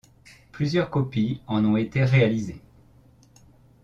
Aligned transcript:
Plusieurs 0.51 0.89
copies 0.89 1.41
en 1.45 1.63
ont 1.63 1.77
été 1.77 2.03
réalisées. 2.03 2.63